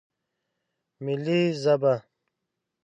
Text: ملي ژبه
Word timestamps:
ملي 1.05 1.41
ژبه 1.61 1.93